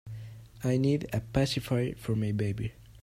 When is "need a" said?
0.77-1.19